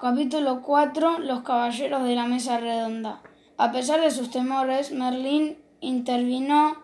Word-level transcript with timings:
capítulo 0.00 0.62
4 0.62 1.18
Los 1.18 1.42
caballeros 1.42 2.04
de 2.04 2.14
la 2.14 2.26
mesa 2.26 2.58
redonda. 2.58 3.20
A 3.58 3.72
pesar 3.72 4.00
de 4.00 4.12
sus 4.12 4.30
temores, 4.30 4.92
Merlín 4.92 5.58
intervino 5.80 6.76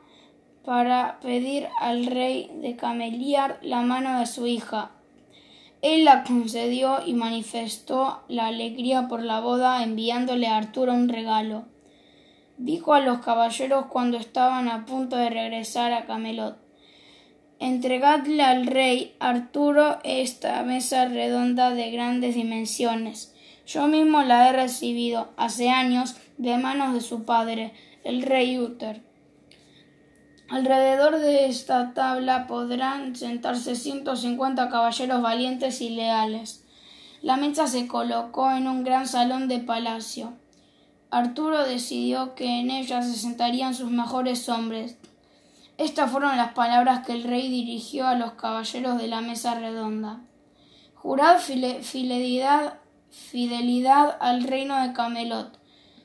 para 0.65 1.21
pedir 1.21 1.69
al 1.79 2.07
rey 2.07 2.51
de 2.61 2.75
Cameliar 2.75 3.59
la 3.63 3.83
mano 3.83 4.19
de 4.19 4.27
su 4.27 4.47
hija. 4.49 4.91
Él 5.81 6.05
la 6.05 6.25
concedió 6.25 6.99
y 7.07 7.15
manifestó 7.15 8.23
la 8.29 8.47
alegría 8.47 9.07
por 9.07 9.23
la 9.23 9.41
boda 9.41 9.83
enviándole 9.85 10.49
a 10.49 10.57
Arturo 10.57 10.93
un 10.93 11.09
regalo. 11.09 11.65
Dijo 12.59 12.95
a 12.95 13.01
los 13.01 13.19
caballeros 13.19 13.87
cuando 13.87 14.17
estaban 14.17 14.69
a 14.69 14.87
punto 14.87 15.17
de 15.17 15.31
regresar 15.31 15.93
a 15.93 16.05
Camelot 16.05 16.57
Entregadle 17.63 18.43
al 18.43 18.67
rey 18.67 19.15
Arturo 19.21 20.01
esta 20.03 20.61
mesa 20.65 21.05
redonda 21.05 21.71
de 21.71 21.93
grandes 21.93 22.35
dimensiones. 22.35 23.37
Yo 23.69 23.87
mismo 23.87 24.23
la 24.23 24.49
he 24.49 24.53
recibido 24.53 25.29
hace 25.37 25.71
años 25.71 26.17
de 26.39 26.59
manos 26.59 26.93
de 26.93 27.01
su 27.01 27.23
padre, 27.23 27.73
el 28.03 28.23
rey 28.23 28.59
Uther. 28.59 29.01
Alrededor 30.51 31.21
de 31.21 31.47
esta 31.47 31.95
tabla 31.95 32.49
podrán 32.49 33.15
sentarse 33.15 33.77
ciento 33.77 34.17
cincuenta 34.17 34.69
caballeros 34.69 35.23
valientes 35.23 35.81
y 35.83 35.91
leales. 35.91 36.65
La 37.23 37.37
mesa 37.37 37.69
se 37.69 37.87
colocó 37.87 38.51
en 38.51 38.67
un 38.67 38.83
gran 38.83 39.07
salón 39.07 39.47
de 39.47 39.61
palacio. 39.61 40.33
Arturo 41.13 41.65
decidió 41.65 42.35
que 42.35 42.59
en 42.59 42.73
ella 42.73 43.03
se 43.03 43.15
sentarían 43.15 43.77
sus 43.77 43.93
mejores 43.93 44.49
hombres, 44.49 44.99
estas 45.85 46.11
fueron 46.11 46.37
las 46.37 46.53
palabras 46.53 47.07
que 47.07 47.13
el 47.13 47.25
rey 47.25 47.49
dirigió 47.49 48.07
a 48.07 48.15
los 48.15 48.33
caballeros 48.33 48.99
de 48.99 49.09
la 49.09 49.21
mesa 49.21 49.55
redonda. 49.55 50.21
Jurad 50.95 51.39
fidelidad, 51.41 52.79
al 54.21 54.45
reino 54.45 54.81
de 54.81 54.93
Camelot. 54.93 55.59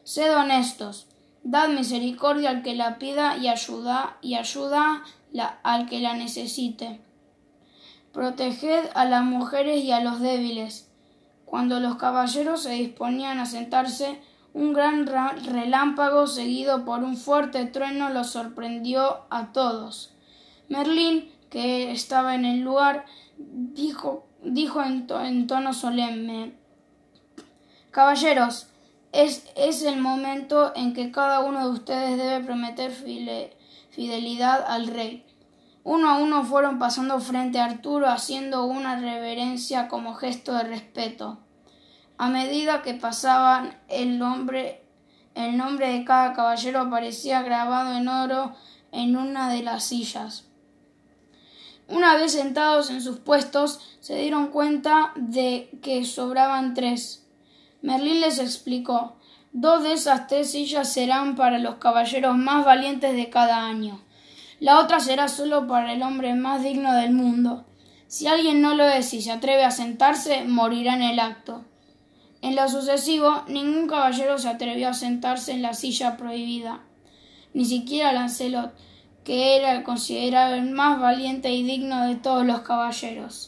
Sed 0.03 0.35
honestos. 0.35 1.07
Dad 1.43 1.69
misericordia 1.69 2.49
al 2.49 2.63
que 2.63 2.75
la 2.75 2.97
pida 2.97 3.37
y 3.37 3.47
ayuda, 3.47 4.17
y 4.21 4.35
ayuda 4.35 5.03
al 5.63 5.87
que 5.87 5.99
la 5.99 6.13
necesite. 6.13 6.99
Proteged 8.11 8.89
a 8.95 9.05
las 9.05 9.23
mujeres 9.23 9.83
y 9.83 9.91
a 9.91 10.01
los 10.01 10.19
débiles. 10.19 10.89
Cuando 11.45 11.79
los 11.79 11.95
caballeros 11.97 12.63
se 12.63 12.71
disponían 12.71 13.39
a 13.39 13.45
sentarse, 13.45 14.19
un 14.57 14.73
gran 14.73 15.05
relámpago 15.05 16.25
seguido 16.25 16.83
por 16.83 17.03
un 17.03 17.15
fuerte 17.15 17.63
trueno 17.67 18.09
los 18.09 18.31
sorprendió 18.31 19.25
a 19.29 19.51
todos. 19.51 20.15
Merlín, 20.67 21.29
que 21.51 21.91
estaba 21.91 22.33
en 22.33 22.43
el 22.43 22.61
lugar, 22.61 23.05
dijo, 23.37 24.25
dijo 24.43 24.81
en, 24.81 25.05
tono 25.45 25.73
solemne 25.73 26.55
Caballeros, 27.91 28.67
es, 29.11 29.45
es, 29.55 29.83
el 29.83 30.01
momento 30.01 30.73
en 30.75 30.93
que 30.93 31.11
cada 31.11 31.41
uno 31.41 31.67
de 31.67 31.73
ustedes 31.73 32.17
debe 32.17 32.43
prometer 32.43 32.91
fidelidad 33.91 34.65
al 34.67 34.87
rey. 34.87 35.23
Uno 35.83 36.09
a 36.09 36.17
uno 36.17 36.43
fueron 36.43 36.79
pasando 36.79 37.19
frente 37.19 37.59
a 37.59 37.65
Arturo 37.65 38.09
haciendo 38.09 38.65
una 38.65 38.99
reverencia 38.99 39.87
como 39.87 40.15
gesto 40.15 40.53
de 40.53 40.63
respeto. 40.63 41.37
A 42.17 42.29
medida 42.29 42.81
que 42.81 42.93
pasaban, 42.95 43.77
el 43.87 44.17
nombre, 44.17 44.83
el 45.35 45.55
nombre 45.55 45.91
de 45.91 46.03
cada 46.03 46.33
caballero 46.33 46.81
aparecía 46.81 47.43
grabado 47.43 47.95
en 47.95 48.07
oro 48.07 48.55
en 48.91 49.15
una 49.15 49.49
de 49.49 49.61
las 49.61 49.83
sillas. 49.83 50.45
Una 51.87 52.15
vez 52.15 52.33
sentados 52.33 52.89
en 52.89 53.01
sus 53.01 53.19
puestos, 53.19 53.79
se 53.99 54.15
dieron 54.15 54.47
cuenta 54.47 55.13
de 55.15 55.69
que 55.81 56.03
sobraban 56.05 56.73
tres. 56.73 57.25
Merlín 57.81 58.19
les 58.21 58.39
explicó 58.39 59.17
Dos 59.53 59.83
de 59.83 59.93
esas 59.93 60.27
tres 60.27 60.51
sillas 60.51 60.91
serán 60.91 61.35
para 61.35 61.57
los 61.57 61.75
caballeros 61.75 62.37
más 62.37 62.65
valientes 62.65 63.15
de 63.15 63.29
cada 63.29 63.65
año. 63.65 64.01
La 64.59 64.79
otra 64.79 64.99
será 64.99 65.29
solo 65.29 65.67
para 65.67 65.93
el 65.93 66.03
hombre 66.03 66.33
más 66.33 66.63
digno 66.63 66.93
del 66.93 67.13
mundo. 67.13 67.65
Si 68.07 68.27
alguien 68.27 68.61
no 68.61 68.75
lo 68.75 68.87
es 68.87 69.13
y 69.13 69.21
se 69.21 69.31
atreve 69.31 69.63
a 69.63 69.71
sentarse, 69.71 70.43
morirá 70.43 70.95
en 70.95 71.03
el 71.03 71.19
acto. 71.19 71.65
En 72.41 72.55
lo 72.55 72.67
sucesivo, 72.69 73.43
ningún 73.47 73.87
caballero 73.87 74.37
se 74.37 74.49
atrevió 74.49 74.89
a 74.89 74.93
sentarse 74.93 75.51
en 75.51 75.61
la 75.61 75.73
silla 75.73 76.17
prohibida, 76.17 76.81
ni 77.53 77.65
siquiera 77.65 78.13
Lancelot, 78.13 78.73
que 79.23 79.57
era 79.57 79.83
considerado 79.83 80.55
el 80.55 80.69
más 80.69 81.01
valiente 81.01 81.51
y 81.51 81.63
digno 81.63 82.07
de 82.07 82.15
todos 82.15 82.45
los 82.45 82.61
caballeros. 82.61 83.35